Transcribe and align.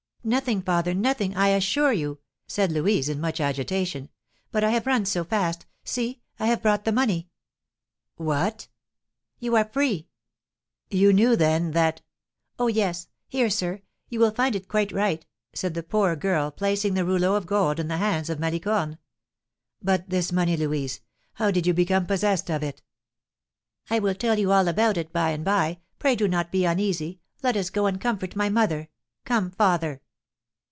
"Nothing, 0.23 0.61
father, 0.61 0.93
nothing, 0.93 1.35
I 1.35 1.47
assure 1.47 1.91
you!" 1.93 2.19
said 2.45 2.71
Louise, 2.71 3.09
in 3.09 3.19
much 3.19 3.39
agitation; 3.41 4.07
"but 4.51 4.63
I 4.63 4.69
have 4.69 4.85
run 4.85 5.03
so 5.05 5.23
fast! 5.23 5.65
See, 5.83 6.21
I 6.39 6.45
have 6.45 6.61
brought 6.61 6.85
the 6.85 6.91
money!" 6.91 7.29
"What?" 8.17 8.67
"You 9.39 9.55
are 9.55 9.65
free!" 9.65 10.09
"You 10.91 11.11
knew, 11.11 11.35
then, 11.35 11.71
that" 11.71 12.03
"Oh, 12.59 12.67
yes! 12.67 13.07
Here, 13.29 13.49
sir, 13.49 13.81
you 14.09 14.19
will 14.19 14.29
find 14.29 14.55
it 14.55 14.67
quite 14.67 14.91
right," 14.91 15.25
said 15.53 15.73
the 15.73 15.81
poor 15.81 16.15
girl, 16.15 16.51
placing 16.51 16.93
the 16.93 17.03
rouleau 17.03 17.33
of 17.33 17.47
gold 17.47 17.79
in 17.79 17.87
the 17.87 17.97
hands 17.97 18.29
of 18.29 18.37
Malicorne. 18.37 18.99
"But 19.81 20.11
this 20.11 20.31
money, 20.31 20.55
Louise, 20.55 21.01
how 21.33 21.49
did 21.49 21.65
you 21.65 21.73
become 21.73 22.05
possessed 22.05 22.51
of 22.51 22.61
it?" 22.61 22.83
"I 23.89 23.97
will 23.97 24.13
tell 24.13 24.37
you 24.37 24.51
all 24.51 24.67
about 24.67 24.97
it 24.97 25.11
by 25.11 25.31
and 25.31 25.43
by; 25.43 25.79
pray 25.97 26.15
do 26.15 26.27
not 26.27 26.51
be 26.51 26.63
uneasy; 26.63 27.21
let 27.41 27.57
us 27.57 27.71
go 27.71 27.87
and 27.87 27.99
comfort 27.99 28.35
my 28.35 28.49
mother. 28.49 28.87
Come, 29.25 29.49
father." 29.49 30.03